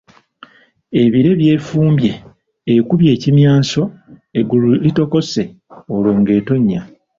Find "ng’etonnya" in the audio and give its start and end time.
6.19-6.81